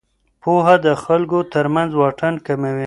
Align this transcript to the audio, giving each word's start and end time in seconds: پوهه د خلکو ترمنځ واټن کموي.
پوهه 0.43 0.75
د 0.85 0.87
خلکو 1.03 1.39
ترمنځ 1.53 1.89
واټن 1.99 2.33
کموي. 2.45 2.79